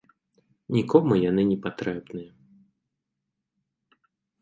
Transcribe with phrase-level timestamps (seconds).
[0.75, 2.31] Нікому яны не патрэбныя.